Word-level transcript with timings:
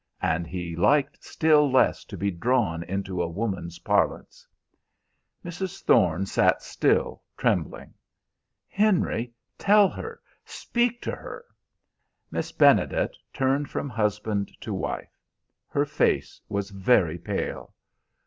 And 0.23 0.47
he 0.47 0.75
liked 0.75 1.23
still 1.23 1.69
less 1.69 2.03
to 2.05 2.17
be 2.17 2.31
drawn 2.31 2.81
into 2.81 3.21
a 3.21 3.27
woman's 3.29 3.77
parlance. 3.77 4.47
Mrs. 5.45 5.83
Thorne 5.83 6.25
sat 6.25 6.63
still, 6.63 7.21
trembling. 7.37 7.93
"Henry, 8.67 9.31
tell 9.59 9.89
her! 9.89 10.19
Speak 10.43 11.03
to 11.03 11.11
her!" 11.11 11.45
Miss 12.31 12.51
Benedet 12.51 13.13
turned 13.31 13.69
from 13.69 13.89
husband 13.89 14.51
to 14.61 14.73
wife. 14.73 15.19
Her 15.67 15.85
face 15.85 16.41
was 16.49 16.71
very 16.71 17.19
pale. 17.19 17.75